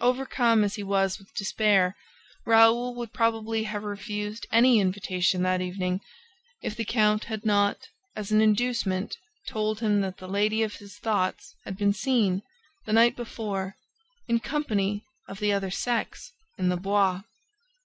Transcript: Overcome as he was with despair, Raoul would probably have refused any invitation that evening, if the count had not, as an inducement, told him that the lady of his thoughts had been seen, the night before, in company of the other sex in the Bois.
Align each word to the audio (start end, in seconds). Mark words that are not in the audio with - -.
Overcome 0.00 0.62
as 0.62 0.76
he 0.76 0.84
was 0.84 1.18
with 1.18 1.34
despair, 1.34 1.96
Raoul 2.46 2.94
would 2.94 3.12
probably 3.12 3.64
have 3.64 3.82
refused 3.82 4.46
any 4.52 4.78
invitation 4.78 5.42
that 5.42 5.60
evening, 5.60 6.00
if 6.62 6.76
the 6.76 6.84
count 6.84 7.24
had 7.24 7.44
not, 7.44 7.88
as 8.14 8.30
an 8.30 8.40
inducement, 8.40 9.16
told 9.48 9.80
him 9.80 10.00
that 10.02 10.18
the 10.18 10.28
lady 10.28 10.62
of 10.62 10.76
his 10.76 10.98
thoughts 10.98 11.56
had 11.64 11.76
been 11.76 11.92
seen, 11.92 12.42
the 12.86 12.92
night 12.92 13.16
before, 13.16 13.74
in 14.28 14.38
company 14.38 15.04
of 15.26 15.40
the 15.40 15.52
other 15.52 15.72
sex 15.72 16.30
in 16.56 16.68
the 16.68 16.76
Bois. 16.76 17.22